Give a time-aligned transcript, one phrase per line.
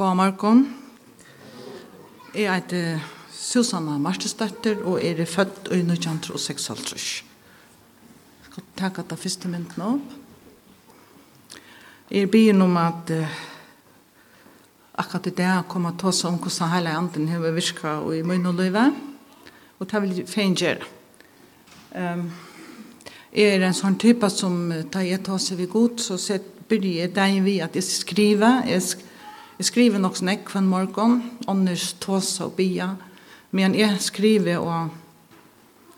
[0.00, 0.60] God morgen.
[2.32, 3.02] Jeg heter
[3.36, 7.08] Susanna Marstestøtter og er født i 1956.
[8.40, 10.14] Jeg skal takke det første mynden opp.
[12.08, 13.34] Jeg ber om at uh,
[15.04, 18.56] akkurat i det kommer til oss om hvordan hele anden har virket i munn og
[18.56, 18.86] løyve.
[19.80, 20.88] Og det vil jeg fein gjøre.
[21.92, 22.24] Um,
[23.36, 27.04] jeg er en sånn type som tar jeg til oss ved god, så sett byrje
[27.04, 29.09] jeg deg ved at jeg skriver, jeg skriver
[29.60, 32.94] Jeg skriver nok snakk hver morgen, ånders tåsa og bia,
[33.52, 34.86] men jeg skriver og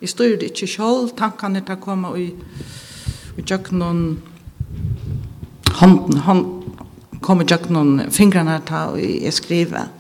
[0.01, 2.25] jeg styrer det ikke selv, tankene tar komme i,
[3.39, 4.01] i noen
[5.79, 9.95] hånden, hånden kommer noen fingrene til å jeg skriver.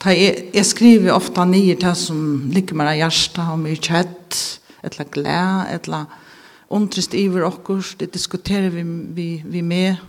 [0.00, 4.40] Ta, jeg, jeg skriver ofte nye til som ligger med hjertet og mye kjett,
[4.80, 6.08] et eller glede, et eller
[6.72, 10.00] undrest iver okkurs, det diskuterer vi, vi, vi med,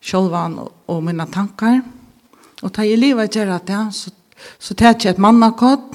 [0.00, 1.82] sjølvan og, og mine tankar.
[2.62, 4.10] Og da jeg livet gjør at det, så,
[4.58, 5.94] så tar jeg et mannakott,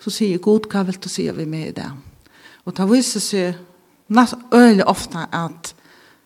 [0.00, 1.90] så sier god hva vil du si vi med i det.
[2.64, 3.58] Og da viser seg
[4.14, 5.74] nest øyelig ofte at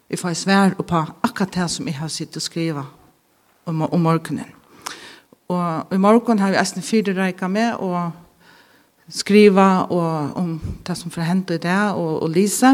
[0.09, 2.85] vi får svær på akkurat det som jeg har sittet og skrivet
[3.67, 4.55] om, om morgenen.
[5.49, 8.11] Og i morgen har vi nesten fire reika med og
[9.09, 12.73] skriva og om det som får hente i det og, og lise.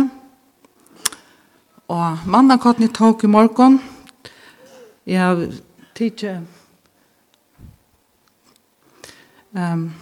[1.89, 3.79] Og mannakotten jeg tok i morgen.
[5.07, 5.47] Jeg har
[5.95, 6.43] tidligere
[9.55, 9.93] Ehm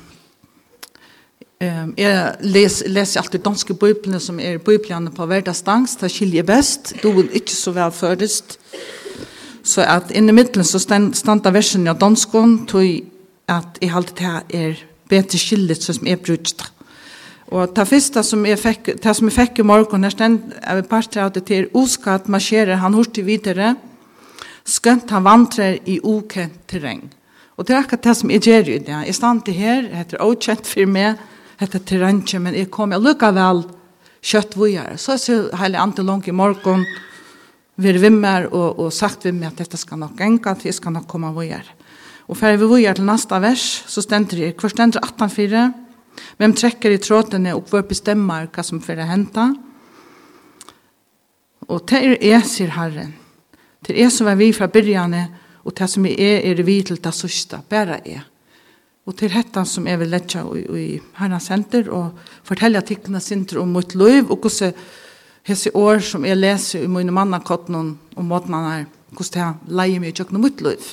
[1.62, 6.94] Ehm jag läs läser alltid danska bibeln som är biblarna på vardagsdans där skiljer bäst.
[7.02, 8.58] Du vill inte så väl förrest.
[9.62, 10.78] Så att in i mitten så
[11.12, 13.04] standa versen av danskon tog
[13.46, 16.62] att i allt det här är bättre skiljet som är brukt.
[17.46, 20.82] Och ta första som jag fick det som jag fick i morgon när ständ är
[20.82, 23.74] part av det till oskatt marscherar han hurtig vidare.
[24.64, 27.10] Skönt han vandrar i okänt terräng.
[27.62, 28.94] Og det er akkurat det som jeg gjør i det.
[29.06, 31.20] Jeg stand til her, heter åkjent for meg,
[31.60, 33.60] heter terranje, men jeg kom, jeg lukket vel
[34.18, 34.96] kjøtt vujere.
[34.98, 36.82] Så jeg ser hele andre langt i morgen,
[37.78, 40.74] vi er vimmer og, og sagt vi med at dette skal nok enka, at jeg
[40.74, 41.76] skal nok komme vujere.
[42.26, 45.62] Og fer vi vujere til neste vers, så stender jeg, hver stender 18.4,
[46.42, 49.52] hvem trekker i trådene og hvor bestemmer hva som fer henta.
[51.70, 53.14] Og til er jeg, sier Herren.
[53.86, 56.80] til er jeg som er vi fra byrjane, og Og det som er, er vi
[56.82, 58.26] til det sørste, bare er.
[59.06, 63.58] Og til dette som jeg vil lette i, i herna senter og fortelle tikkene sinter
[63.62, 64.76] om mitt liv og hvordan
[65.48, 70.12] hese år som jeg leser i mine mannakottene og han er, hvordan jeg leier meg
[70.12, 70.92] i kjøkken mitt liv.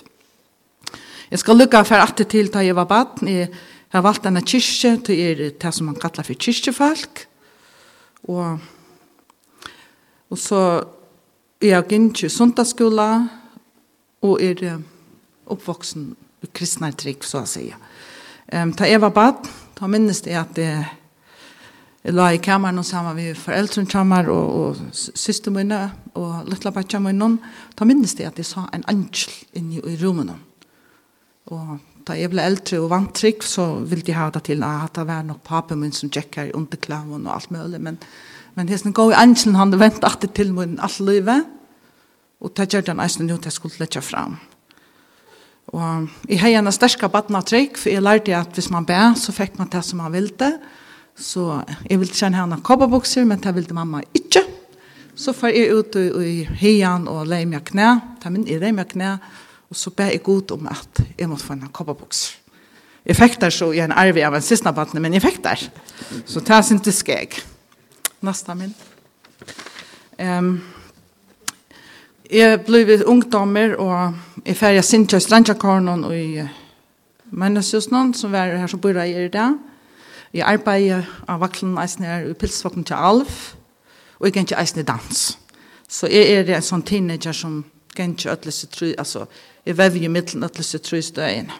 [1.30, 3.28] Jeg skal lukke for at til da jeg var baden.
[3.30, 3.50] Jeg
[3.94, 7.28] har valgt denne kyrkje til er det som man kallar for kyrkjefolk.
[8.34, 8.58] Og,
[10.30, 10.84] og så
[11.62, 13.30] jeg har gynt i sundagsskolen
[14.22, 14.80] og er
[15.50, 16.10] oppvoksen
[16.44, 17.68] i kristne trygg, så å si.
[18.50, 19.46] Um, ta Eva bad,
[19.78, 20.72] ta minnes det at det
[22.00, 25.82] Jeg la i kameran og sammen med foreldren kommer og, og syster mine
[26.16, 27.28] og lytla bætja mine.
[27.76, 30.38] Da minnes jeg at jeg sa en angel inne i rommene.
[31.52, 31.76] Og
[32.08, 35.06] da jeg ble eldre og vant trygg, så ville de ha det til at det
[35.12, 37.84] var nok papen min som tjekker i underklaven og alt mulig.
[37.84, 38.00] Men,
[38.56, 41.59] men hesten går i angelen, han ventet alltid til min alt livet.
[42.40, 44.38] Og det gjør den eisen nå til jeg skulle lette fram.
[45.70, 49.60] Og jeg har en sterske badnatrykk, for jeg lærte at hvis man ber, så fikk
[49.60, 50.54] man det som man ville.
[51.20, 51.44] Så
[51.90, 54.46] jeg ville kjenne henne kobberbukser, men det ville mamma ikke.
[55.20, 57.90] Så får jeg ut i, i heien og leie meg knæ,
[58.24, 59.18] ta min i leie meg knæ,
[59.70, 62.38] og så ber jeg god om at jeg måtte få henne kobberbukser.
[63.06, 65.62] Jeg fikk der så i en arve av en siste badne, men jeg fikk der.
[66.26, 67.40] Så det er sin til skjeg.
[68.22, 68.76] Nasta min.
[70.18, 70.54] Ehm...
[70.56, 70.79] Um,
[72.30, 74.14] Jeg ble ungdommer, og
[74.46, 76.44] jeg færger Sintja i Strandjakornen og i
[77.34, 79.56] Mennasjøsnen, som var her som bor her i dag.
[80.34, 83.56] Jeg arbeider av vaklen eisen her i Pilsvåken til Alf,
[84.20, 85.24] og jeg gikk eisen i dans.
[85.90, 87.64] Så jeg er en sånn teenager som
[87.98, 89.26] gikk ødelese tru, altså
[89.66, 91.58] jeg vever i middelen ødelese tru støyene.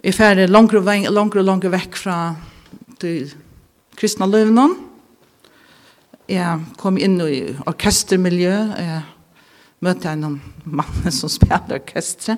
[0.00, 2.20] Jeg færger langere og langere, langere vekk fra
[3.04, 3.34] til
[4.00, 4.88] kristna løvnene,
[6.30, 9.00] jeg kom inn i orkestermiljø, jeg
[9.82, 12.36] møtte en mann som spiller orkestre,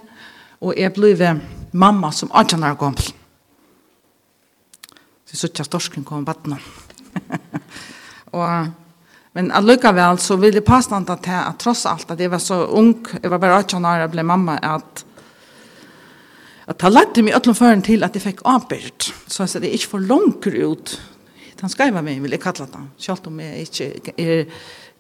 [0.62, 1.32] og jeg ble
[1.72, 3.10] mamma som 18 år gammel.
[5.26, 6.60] Så jeg suttet storsken kom vattnet.
[8.36, 8.72] og,
[9.36, 12.94] men allikevel så ville jeg påstande til at tross alt at jeg var så ung,
[13.18, 15.06] jeg var bare 18 år og ble mamma, at
[16.70, 19.08] at han lærte meg øtlen til at jeg fikk avbyrd.
[19.26, 20.92] Så jeg sa det er ikke for langt ut
[21.62, 24.46] den skaiva vegin vil jeg kalla den, sjálft om jeg ikke er,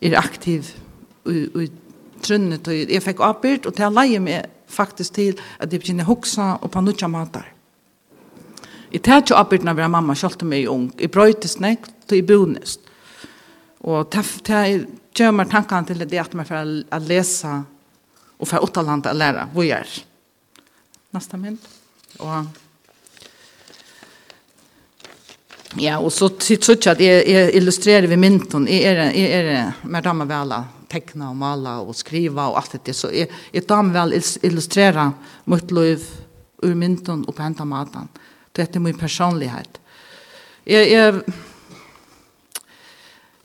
[0.02, 0.72] er aktiv
[1.26, 1.68] i i
[2.22, 6.56] trunnet, og jeg fikk avbyrd, og det leie meg faktisk til at jeg begynner hoksa
[6.62, 7.48] og på nutja matar.
[8.92, 10.88] Jeg tar ikke avbyrden av å mamma, selv om jeg er ung.
[11.00, 12.90] Jeg brøytes nek, og jeg bonest.
[13.82, 14.86] Og det
[15.16, 17.54] kommer tankene til det at man får lese
[18.38, 19.96] og får åttalande å lære hvor jeg er.
[21.16, 21.64] Neste mynd.
[22.20, 22.61] Og
[25.80, 29.78] Ja, og så sitt så at jeg, jeg illustrerer ved mynton, jeg er, jeg er
[29.88, 30.60] med damer vel å
[30.92, 35.06] tekne og male og skrive og alt det, så jeg, jeg damer vel illustrere
[35.48, 36.04] mot liv
[36.62, 38.10] ur mynton og på henta maten.
[38.52, 39.80] Det er min personlighet.
[40.68, 41.22] Jeg, jeg,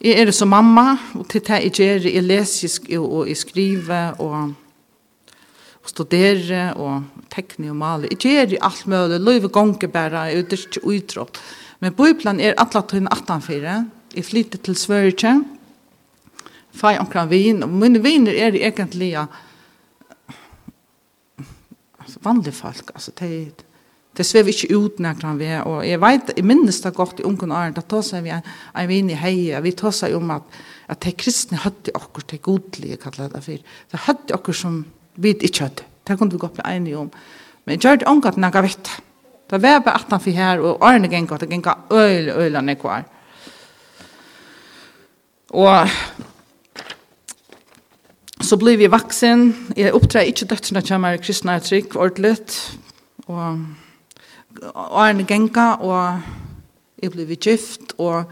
[0.03, 4.19] jeg er som mamma, og til det jeg gjør, jeg leser og og jeg skriver
[4.19, 4.55] og
[5.87, 8.09] og studerer og tekne og male.
[8.11, 11.39] Jeg gjør alt mulig, livet gonger bare, jeg er ikke utrådt.
[11.83, 13.77] Men bøyplan er atla tøyne 18-4.
[14.15, 15.33] Jeg flytter til Sverige.
[16.77, 17.63] Fai omkra vin.
[17.65, 19.11] Og mine viner er egentlig
[21.99, 22.91] altså, vanlige folk.
[22.95, 23.51] Altså, de,
[24.17, 25.51] de svever ikke ut nærkran vi.
[25.69, 28.89] Og jeg vet, jeg minnes det godt i ungen åren, da tås vi en, en
[28.89, 29.61] vin i heie.
[29.61, 33.57] Vi tås om at, at de kristne høtte okkur, de godlige, kallar det for.
[33.91, 34.85] De høtte okkur som
[35.15, 35.83] vi ikke høtte.
[36.07, 37.11] Det kunne vi godt bli enige om.
[37.65, 39.03] Men jeg gjør det omgatt når jeg vet det
[39.49, 42.75] Det var bare at for her, og årene gikk at det gikk øyne, øyne, øyne
[42.75, 43.05] kvar.
[45.49, 45.87] Og
[48.43, 49.71] så ble vi vaksen.
[49.77, 52.35] Jeg opptrer ikke døttene meg kristne og trygg, ordentlig.
[53.27, 53.63] Og
[54.75, 56.19] årene gikk, og
[57.01, 58.27] jeg ble gift, og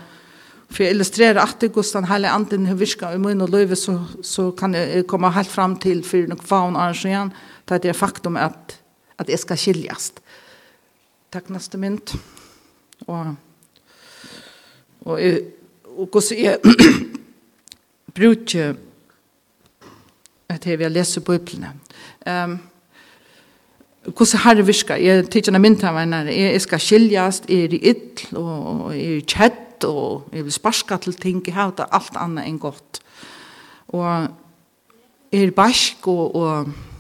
[0.68, 3.78] for å illustrere at det går sånn hele anden har virket i min og løyve,
[3.80, 7.32] så, så kan jeg komme helt fram til for noen faen og arrangeren,
[7.70, 8.82] det er det faktum at,
[9.22, 10.20] at jeg skal skiljast.
[10.20, 10.42] Mm
[11.36, 12.14] takk neste mynd.
[13.12, 13.34] Og,
[15.06, 15.42] og, jeg,
[15.98, 16.60] og hvordan jeg
[18.18, 18.78] bruker
[20.50, 21.74] at jeg vil lese bøyplene.
[22.24, 22.56] Um,
[24.06, 25.04] hvordan har det virket?
[25.04, 26.24] Jeg tykker tidligere mynd av henne.
[26.30, 28.56] Jeg, jeg skal skiljes, jeg er i ytl, og,
[28.86, 31.44] og jeg er i kjett, og jeg vil sparske til ting.
[31.44, 33.02] Jeg har alt annet enn godt.
[33.92, 34.30] Og
[35.34, 36.95] jeg er bæsk, og, og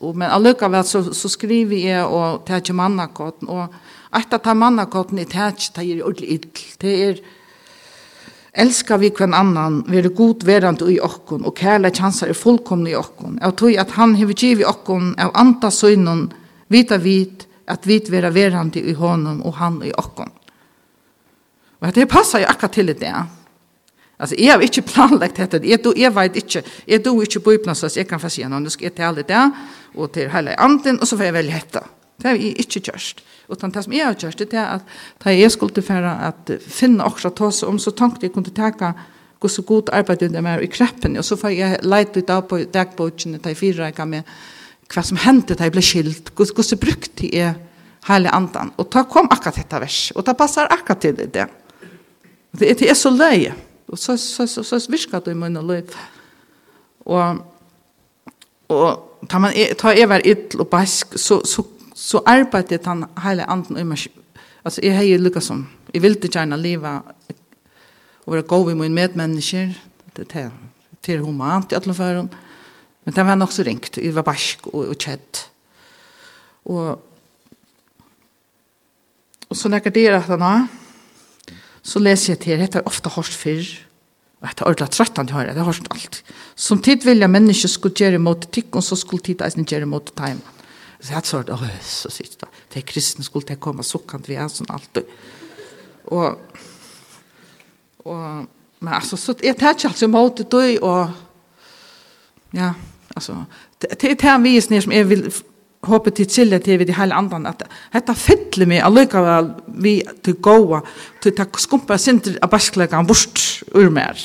[0.00, 3.74] og men allukka så så skriver jeg og tækje mannakotten og
[4.12, 6.48] at ta mannakotten i tækje ta er ordentlig ill.
[6.80, 7.20] Det er
[8.52, 12.96] elskar vi kvann annan, vere god verand i okkon og kærle chansar er fullkomne i
[12.96, 13.38] okkon.
[13.40, 16.32] Jeg tror at han hevur i okkon av anta søgnon,
[16.68, 20.32] vita vit at vit vera verand i honom og han i okkon.
[21.80, 23.14] Og det passar jo akkurat til det.
[24.20, 25.64] Alltså jag har inte planlagt detta.
[25.64, 26.62] Jag då jag vet inte.
[26.84, 28.62] Jag då inte på öppna så jag kan få se någon.
[28.62, 29.50] Nu ska jag ta det där
[29.94, 31.84] och till hela anden och så får jag välja detta.
[32.16, 33.20] Det är inte just.
[33.48, 34.82] Utan det som jag har gjort det är att
[35.18, 38.94] ta jag skulle för att finna också ta sig om så tänkte jag kunde ta
[39.38, 42.42] gå så god arbete det mig i kreppen och så får jag leta ut av
[42.42, 44.22] på dagboken ta fyra kan med
[44.94, 46.32] vad som hände där jag blev skilt.
[46.38, 47.54] Hur så brukt det är
[48.06, 48.70] hela andan.
[48.76, 51.46] Och ta kom akkurat detta vers och ta passar akkurat till det.
[52.50, 53.54] Det är så löje.
[53.88, 55.94] Og så, så, så, så så virker det i munnen løp.
[57.08, 57.38] Og,
[58.68, 61.64] og ta, man, tar jeg var ytl og bask, så, så,
[61.96, 64.08] så arbeidet han hele anden i meg.
[64.64, 65.64] Altså, jeg har jo lykket som,
[65.94, 67.00] jeg vil ikke gjerne leve
[68.26, 69.72] og være god i min medmennesker.
[70.16, 70.50] Det er
[71.02, 72.28] til humant i alle føren.
[73.04, 73.96] Men det var nok så ringt.
[73.96, 75.44] Jeg var bask og, og kjedd.
[76.68, 76.98] Og,
[79.48, 80.66] og så nekker det at han har,
[81.88, 83.62] så leser jeg til, dette er ofte hørt før,
[84.38, 86.20] og dette er ordentlig trøttende høre, det er hørt alt.
[86.58, 90.12] Som tid vilja mennesker skulle gjøre mot tikk, og så skulle tid eisen gjøre mot
[90.18, 90.42] time.
[91.00, 94.28] Så jeg sa, åh, så sier det, det er kristne skulle til å komme sukkant
[94.28, 95.00] vi er sånn alt.
[96.10, 96.60] Og,
[98.04, 98.48] og,
[98.82, 101.14] men altså, så jeg tar ikke alt som mot det, og,
[102.58, 102.72] ja,
[103.14, 103.44] altså,
[103.78, 105.28] det er det vi er som jeg vil
[105.86, 107.62] håper til chille til vid i hele andre, at
[107.94, 110.80] dette fyller meg allikevel vi til gåa
[111.22, 113.44] til ta skumpa sinter av basklegan bort
[113.74, 114.18] ur mer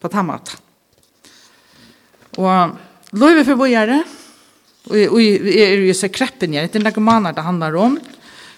[0.00, 0.60] på den måten.
[2.38, 2.76] Og
[3.14, 4.02] løyve for vi gjør det,
[5.08, 7.98] og vi er jo så kreppen jeg, det er noen måneder det handler om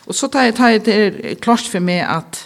[0.07, 2.39] og så tar jeg, tar jeg det klart for meg at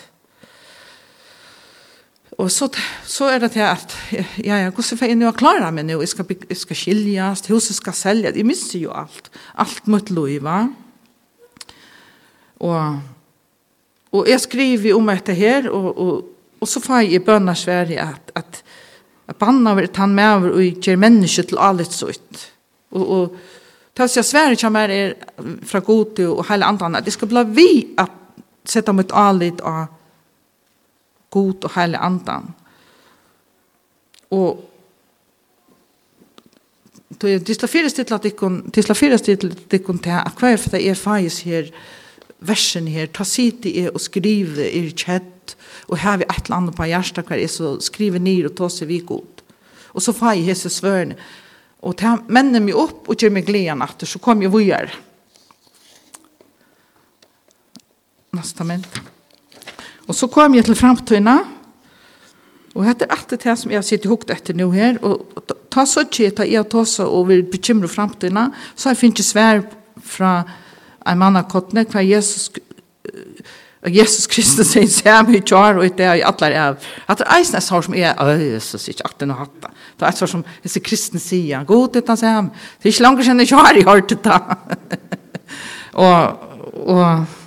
[2.41, 2.69] och så
[3.05, 3.97] så är det till att
[4.37, 7.77] ja ja hur ska jag nu klara mig nu jag ska jag ska skiljas huset
[7.77, 10.73] ska säljas jag missar ju allt allt mot Luiva
[12.59, 12.83] och
[14.11, 16.25] och jag skriver om detta här och och
[16.59, 18.65] och så får jag bönna Sverige att att
[19.27, 22.53] att banna över han med över och ger människor till allt sånt
[22.89, 23.37] och och
[23.95, 25.15] tas jag Sverige kommer är
[25.63, 28.11] från Gotu och hela andra det ska bli vi att
[28.65, 30.00] sätta mot allt och
[31.31, 32.51] god og heile andan.
[34.31, 34.67] Og
[37.21, 40.87] til slaferes til at det slår fyra til at ikon til at kvar for det
[40.89, 41.69] er fais her
[42.41, 45.57] versen her ta siti er og skrive er chat
[45.89, 48.89] og her vi et land på hjärta kvar er så skrive ner og ta seg
[48.89, 49.45] vi god.
[49.93, 51.17] Og så fai hese svørn
[51.83, 54.93] og ta mennene meg opp og gjør meg glian at så kom jeg vujar.
[58.33, 58.87] Nastament.
[58.87, 59.20] Nastament.
[60.11, 61.37] Og så kom jeg til framtøyna,
[62.75, 66.03] og dette er alltid det som jeg sitter hukt etter nå her, og ta så
[66.07, 69.63] ikke at jeg ta så og vil bekymre framtøyna, så jeg finner ikke svær
[70.03, 70.33] fra
[71.07, 72.51] en mann av kottene, hva Jesus,
[73.87, 77.39] Jesus Kristus sier seg mye kjær, og det er i alle er, at det er
[77.39, 79.75] eisen svar som er, å, Jesus, ikke at den hatt det.
[79.95, 82.51] Det er et svar som disse kristne sier, god, det er
[82.83, 84.41] ikke langt kjenner kjær i hørtet da.
[86.03, 86.49] og,
[86.83, 87.39] og,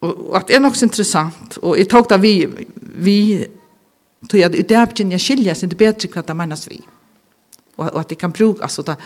[0.00, 2.34] og, at det er nok så interessant, og jeg tok da vi,
[3.02, 3.18] vi
[4.30, 6.78] tog at det det ikke jeg skiljer så det er bedre hva det menes vi.
[7.78, 8.96] Og, og at det kan bruke, altså det,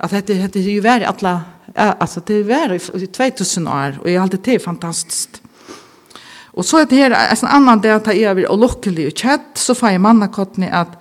[0.00, 1.34] at dette, dette er jo vært alle,
[1.74, 5.40] altså det er vært i 2000 år, og jeg har alltid det fantastisk.
[6.52, 9.52] Og så er det her, en annan del at jeg er og lukkelig og kjett,
[9.58, 10.96] så får jeg mannakottene at,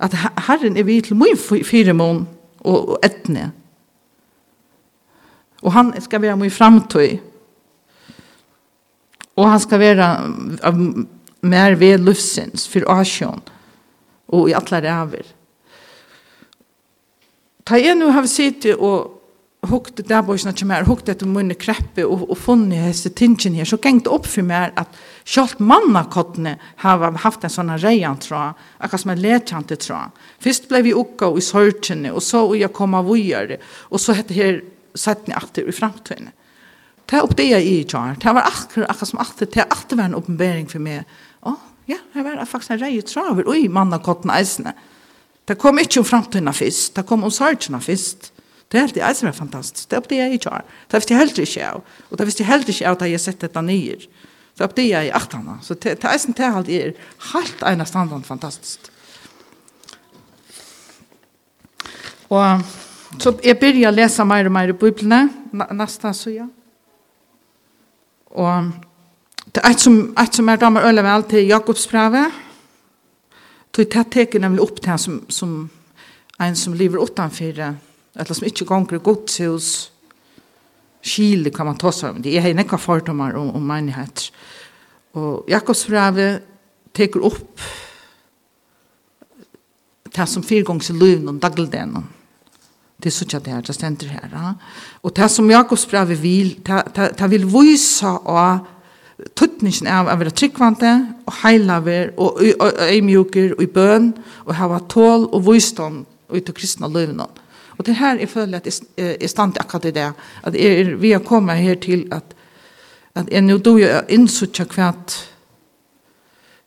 [0.00, 2.26] at Herren er vi til min fyremån
[2.60, 3.50] og, og etne.
[5.62, 7.18] Og han skal være min framtøy.
[9.38, 10.08] Og han skal være
[11.40, 13.42] mer ved lufsins, for asjon,
[14.28, 15.30] og i alle ræver.
[17.64, 19.20] Ta jeg nå har sittet og
[19.68, 23.68] hukt der boys til meg, hukt etter munne kreppe og og funnet hese tingene her
[23.68, 24.88] så gengt opp for meg at
[25.28, 30.00] selv mannakottene har haft en sånna rejan tra akkurat som en lekjante tra
[30.40, 33.60] først blev vi ukka i sørtene, og så og jeg av vojare
[33.90, 34.62] og så hette her
[34.94, 36.32] satt ni atter i framtiden
[37.10, 38.18] Det opp det jeg i kjør.
[38.22, 41.08] Det var akkurat akkurat som alltid, det alltid var en oppenbering for meg.
[41.42, 41.56] Å,
[41.90, 44.76] ja, det var faktisk en rei traver, oi, mann av kotten eisene.
[45.48, 48.30] Det kom ikke om fremtiden først, det kom om sargene først.
[48.70, 50.68] Det er alltid eisene var fantastisk, det opp det jeg i kjør.
[50.86, 53.24] Det visste jeg heller ikke av, og det visste jeg heller ikke av da jeg
[53.24, 54.06] sett dette nyer.
[54.54, 55.56] Det opp det jeg i aktene.
[55.66, 56.94] Så det eisene til alt er
[57.32, 58.86] helt ene standard fantastisk.
[62.30, 62.62] Og
[63.18, 65.24] så jeg begynner å lese mer og mer i Bibelene,
[65.74, 66.46] nesten så ja.
[68.40, 68.70] Og
[69.54, 72.16] det er et som, et som er damer øyne vel til Jakobs brev,
[73.72, 75.54] tog det teker nemlig opp til som, som
[76.40, 77.60] en som lever utenfor,
[78.16, 79.90] eller som ikke ganger godshus,
[81.02, 82.22] skile kan man ta seg om.
[82.22, 84.30] Det er nekka fordommer om, om menighet.
[85.16, 86.42] Og Jakobs brevet
[86.96, 87.60] teker opp
[90.10, 92.08] det som fyrgångs i løven og dagligdelen.
[93.02, 94.30] Det så jag där, det ständer här.
[94.32, 94.54] Ja.
[95.00, 96.60] Och det som Jakobs brev vill,
[97.18, 98.58] det vill visa av
[99.86, 102.40] är av det vara tryggvante och heila ver och
[102.98, 107.22] ömjuker och i bön och hava tål och visdom och i kristna löven.
[107.78, 108.66] Och det här är följt att
[108.96, 110.12] är stant till akkurat det.
[110.42, 112.34] Att er, vi har kommit här till att
[113.12, 115.12] att jag nu då jag insutja kvart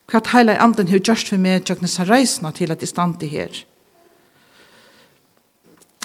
[0.05, 3.29] kvart heila anden hur just för mig jag nästan reisna till att jag stann till
[3.29, 3.65] här.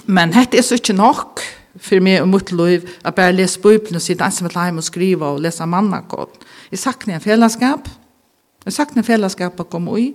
[0.09, 1.43] Men hette er så ikke nok
[1.79, 4.87] for meg og mitt liv at bare lese Bibelen og sitte ensam et leim og
[4.87, 6.41] skrive og lese mannakått.
[6.71, 7.89] Jeg sakner en fellesskap.
[8.65, 10.07] Jeg sakner en fellesskap å komme i.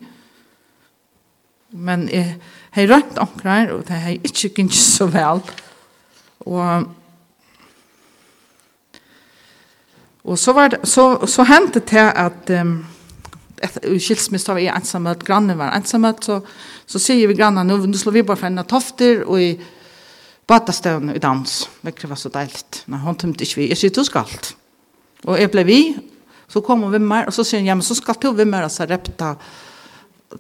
[1.71, 2.37] Men jeg
[2.75, 5.43] har rønt omkring og det har ikke gikk så vel.
[6.45, 6.91] Og
[10.25, 12.79] Og så, var det, så, så hendte det at um,
[13.85, 16.39] i skilsmist var jeg ensamhet, grannen var ensamhet, så,
[16.89, 19.51] så sier vi grannen, nå, nå slår vi bare for henne tofter, og i
[20.49, 21.55] badastøvn i dans.
[21.85, 22.83] Det var så deilt.
[22.93, 23.69] Nei, hun tømte ikke vi.
[23.73, 24.51] Jeg sier, du skal alt.
[25.25, 25.79] Og jeg ble vi.
[26.51, 28.49] Så kom hun ved meg, og så sier hun, ja, men så skal du ved
[28.49, 29.35] meg, altså, repta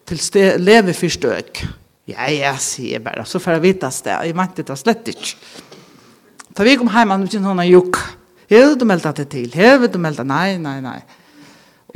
[0.06, 1.62] til sted, leve fyrstøk.
[2.10, 3.24] Ja, ja, sier jeg bare.
[3.26, 4.18] Så får jeg vite det.
[4.28, 5.62] Jeg mente det var slett ikke.
[6.54, 8.04] Da vi kom hjem, han begynte hun å jukke.
[8.50, 9.48] Hever du meldt det til?
[9.56, 10.20] Hever du meldt?
[10.28, 10.98] Nei, nei, nei.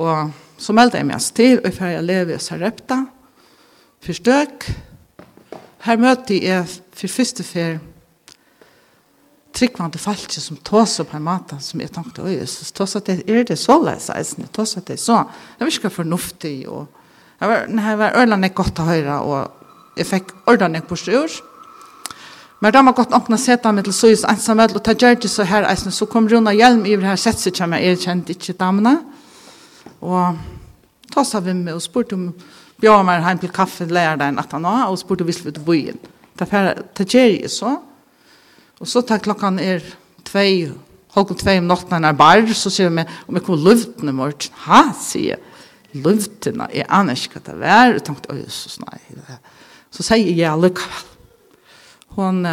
[0.01, 3.03] Og så meldte jeg meg til, og for jeg lever i Sarepta,
[4.03, 4.67] fyrstøk.
[5.85, 6.65] Her møtte jeg
[6.97, 7.79] for første ferie
[9.59, 13.23] tryggvande falske som tås på en måte som jeg tenkte, oi, så tås at det,
[13.27, 15.25] er det så leis eisen, at det er så,
[15.59, 16.87] det var ikke fornuftig, og
[17.41, 21.41] det var, det var ørlande godt å høre, og jeg fikk ordene på styr,
[22.59, 25.47] men da man gått åkna seta meg til søys ensamhet, og ta gjør det så
[25.47, 28.57] her eisen, så kom Runa Hjelm i her sett seg kjem jeg, jeg kjente ikke
[28.59, 28.97] damene,
[30.03, 30.39] og
[31.15, 32.31] tåser vi med og spurte om,
[32.79, 35.55] bjør meg heim til kaffe lærer deg en at han var, og spurte hvis vi
[35.55, 36.03] til byen.
[36.39, 36.47] Det
[36.99, 37.77] det gjør jeg så,
[38.79, 39.83] Og så tar klokkan er
[40.29, 40.71] tvei,
[41.15, 44.59] halvkon tvei om natten er bar, så sier vi om jeg kommer løvdene morgen.
[44.67, 45.45] Ha, sier jeg.
[45.99, 49.39] Løvdene, jeg aner ikke hva det er, Jeg tenkte, oi, så snøy,
[49.91, 51.07] Så sier jeg allikevel.
[52.19, 52.45] Hun,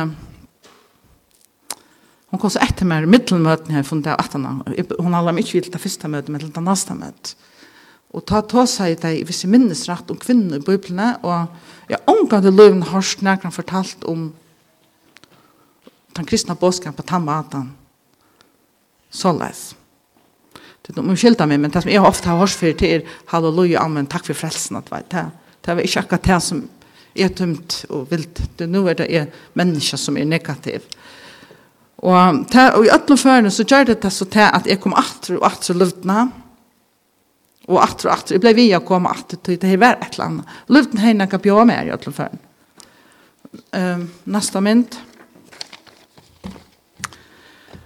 [2.29, 5.59] hun kom så etter meg i middelmøten her, funnet jeg at hun har aldri ikke
[5.59, 7.35] vilt det første møtet, men det neste møtet.
[8.15, 11.99] Og ta ta seg det, hvis jeg minnes rett, om kvinner i Bibelen, og jeg
[12.07, 14.29] omgang til løvdene har snakket fortalt om
[16.15, 17.71] den kristna bådskapen på den maten.
[19.11, 19.73] Såleis.
[20.85, 23.13] Det er noe skilta meg, men det som jeg ofte har hørt for til er
[23.31, 24.77] halleluja, amen, takk for frelsen.
[24.85, 25.23] Det, det,
[25.65, 26.61] det var ikke akkurat det som
[27.15, 28.41] er tømt og vilt.
[28.59, 30.85] Det, nå er det er mennesker som er negativ.
[32.05, 34.93] Og, det, og i ødelen førene så gjør det det så til at jeg kom
[34.99, 36.27] atter og atter løvdene.
[37.65, 38.35] og atter og atter.
[38.35, 40.55] Jeg ble vi å komme atter til det her var et eller annet.
[40.69, 42.43] Luften henne kan bjøre med i ødelen førene.
[43.73, 44.99] Um, neste mynd.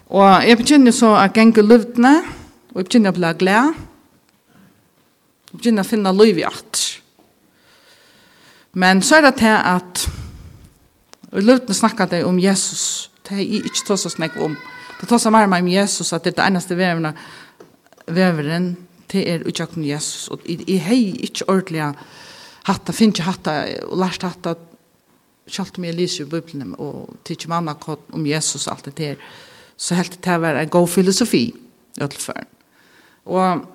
[0.09, 2.15] Og jeg begynner så å gjenge løvdene,
[2.73, 3.83] og jeg begynner å bli glad.
[5.51, 6.85] Jeg begynner å finne løv i alt.
[8.73, 10.07] Men så er det til at
[11.29, 13.09] og løvdene snakker det om Jesus.
[13.21, 14.55] Det er ikke tås å snakke om.
[14.99, 17.13] Det tås å være om Jesus, at det er det eneste vevene,
[18.09, 18.71] veveren
[19.09, 20.27] til er utjøkken Jesus.
[20.33, 21.85] Og jeg har ikke ordentlig
[22.65, 24.57] hatt det, finner ikke hatt det, og lært hatt det,
[25.49, 27.73] Kjalt om jeg lyser i Bibelen, og tidser mamma
[28.13, 29.23] om Jesus og alt det der
[29.79, 31.53] så helt det var en god filosofi
[32.01, 32.43] utlför.
[33.25, 33.65] Og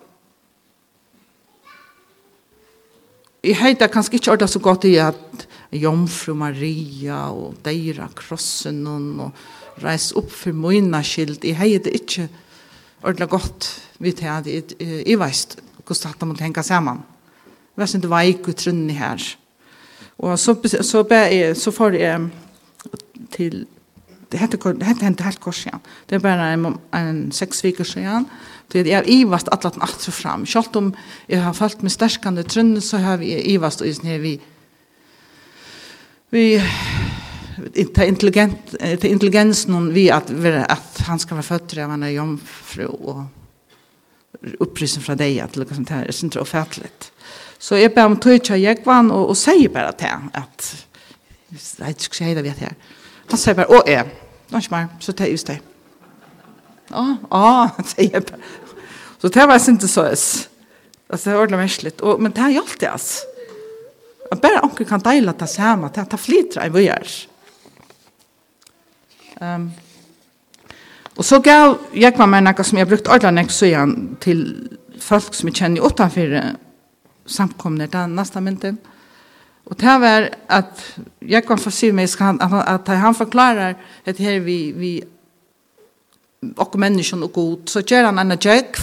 [3.44, 9.32] jeg heiter kanskje ikke ordet så godt i at Jomfru Maria og deira krossen og
[9.82, 11.44] reis opp for Moina skild.
[11.44, 12.28] Jeg heter det ikke
[13.02, 17.02] ordentlig godt vi til at Jeg veist hvordan det må tenke sammen.
[17.76, 19.20] Jeg vet ikke veik ut trunni her.
[20.18, 22.30] Og så, så, så, så får jeg
[23.34, 23.66] til
[24.34, 25.82] det hette det hette helt kors igjen.
[26.10, 28.26] Det er bara en en sex viker siden.
[28.72, 30.46] Det är er ivast alla att natt så fram.
[30.46, 30.94] Selv om
[31.28, 34.40] jag har fallt med sterskende trunn så har vi ivast och isne vi
[36.30, 36.62] vi
[37.74, 40.30] inte intelligent inte intelligens någon vi att
[40.68, 43.22] att han ska vara född av en jomfru och
[44.58, 47.12] upprisen från dig att lukka sånt här är inte offentligt.
[47.58, 50.86] Så jag ber om tøytja jegvan och och säger bara till att
[51.78, 52.74] jeg ska säga det vet jag.
[53.30, 55.58] Han säger bara og är Nånsk mer, så tar jeg just det.
[56.90, 58.40] Ja, ja, jeg bare.
[59.18, 60.48] Så det var inte så ens.
[61.08, 62.00] Alltså det var ordentlig mäskligt.
[62.00, 63.24] Och, men det här hjälpte det alltså.
[64.30, 67.08] Jeg bare onkel kan dela det samme, det här flytrar i vad gör.
[69.40, 69.72] Um,
[71.16, 75.34] og så gav jeg meg noe något som jag brukt ordentligt så igjen til folk
[75.34, 76.56] som jag känner utanför
[77.26, 78.78] samkomna där nästa mynten.
[78.78, 78.93] Mm
[79.64, 83.74] Och det var att jag kan få si mig han, att han förklarar
[84.04, 85.04] att här vi, vi
[86.56, 88.82] och människan och god så gjør han en jäkv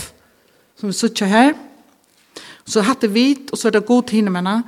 [0.80, 1.54] som vi sitter her.
[2.66, 4.64] så hade vi, och så er det god hinna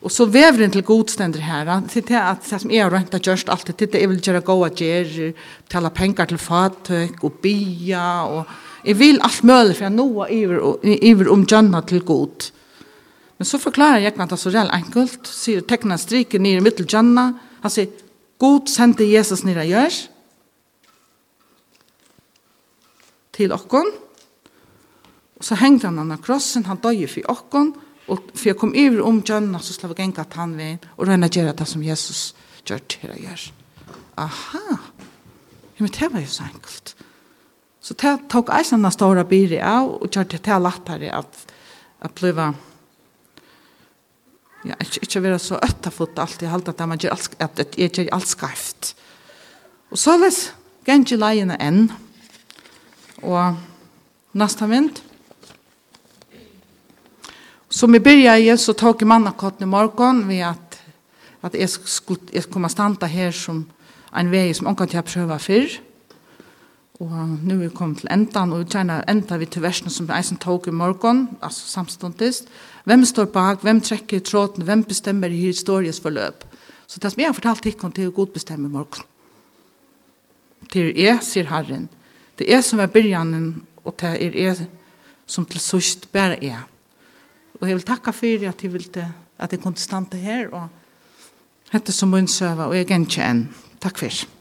[0.00, 3.26] och så väver den till godständer här till det att det som är rent att
[3.26, 5.34] just allt det det vill göra goda ger
[5.68, 8.46] tala pengar till fatøk och bia och
[8.84, 10.76] jeg vill alt mulig, för jag nå över
[11.10, 12.44] över om janna till god
[13.38, 16.64] Men så forklarer jeg at det er så reelt enkelt, sier tekna striker nere i
[16.66, 17.26] mittelgjønna,
[17.62, 17.90] han sier,
[18.38, 19.94] God sendte Jesus nere gjør,
[23.38, 23.90] til okkon,
[25.38, 27.70] og så hengte han han av krossen, han døg for okkon,
[28.08, 31.54] og for jeg kom over om gjønna, så slav jeg enka tannveien, og røyna gjøre
[31.54, 32.32] det som Jesus
[32.66, 33.52] gjør til å gjøre.
[34.18, 34.78] Aha!
[35.78, 36.96] Ja, men det var jo så enkelt.
[37.78, 41.44] Så det tok eisen sånne store byrje av, og gjør det til lettere at,
[42.02, 42.48] at blive
[44.66, 47.92] Ja, ikke, ikke være så øttafot alltid, jeg halte at man gjør alt, at, jeg
[47.94, 48.94] gjør alt skarft.
[49.90, 50.40] Og så les
[50.86, 51.86] gengje leiene enn.
[53.22, 53.56] Og
[54.38, 55.02] nastament.
[57.68, 60.78] Som jeg byrja i, så tok jeg mannakotten i morgon ved at,
[61.42, 63.66] at jeg, skulle, jeg skulle standa her som
[64.16, 65.78] en vei som omkant jeg prøver fyrr.
[66.98, 67.10] Og
[67.46, 70.38] nu er vi kommet til endan, og vi tjerner enda vi til versene som eisen
[70.42, 72.48] tog i morgen, altså samståndist.
[72.90, 76.42] Hvem står bak, hvem trekker i tråden, hvem bestemmer i historiens forløp?
[76.88, 79.06] Så det som jeg har fortalt ikke til å godbestemme i morgen.
[80.72, 81.86] Det er jeg, sier Herren.
[82.38, 83.52] Det er som er byrjanen,
[83.84, 84.66] og det er jeg
[85.26, 86.64] som til sørst bare er.
[87.60, 89.06] Og jeg vil takke for at jeg, ville,
[89.38, 90.66] at jeg kunne stande her, og
[91.70, 93.46] hette som munnsøve, og jeg er ikke en.
[93.78, 94.37] Takk for.